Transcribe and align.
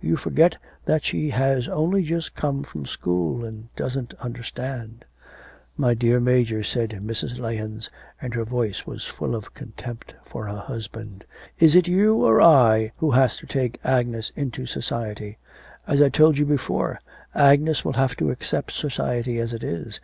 You 0.00 0.16
forget 0.16 0.58
that 0.84 1.02
she 1.02 1.30
has 1.30 1.66
only 1.66 2.04
just 2.04 2.36
come 2.36 2.62
from 2.62 2.86
school 2.86 3.44
and 3.44 3.66
doesn't 3.74 4.14
understand,' 4.20 5.04
'My 5.76 5.92
dear 5.94 6.20
Major,' 6.20 6.62
said 6.62 6.90
Mrs. 7.02 7.40
Lahens, 7.40 7.90
and 8.20 8.32
her 8.34 8.44
voice 8.44 8.86
was 8.86 9.06
full 9.08 9.34
of 9.34 9.54
contempt 9.54 10.14
for 10.24 10.46
her 10.46 10.60
husband, 10.60 11.24
'is 11.58 11.74
it 11.74 11.88
you 11.88 12.14
or 12.24 12.40
I 12.40 12.92
who 12.98 13.10
has 13.10 13.36
to 13.38 13.46
take 13.48 13.80
Agnes 13.82 14.30
into 14.36 14.66
society? 14.66 15.38
As 15.84 16.00
I 16.00 16.10
told 16.10 16.38
you 16.38 16.46
before, 16.46 17.00
Agnes 17.34 17.84
will 17.84 17.94
have 17.94 18.16
to 18.18 18.30
accept 18.30 18.70
society 18.70 19.40
as 19.40 19.52
it 19.52 19.64
is. 19.64 19.98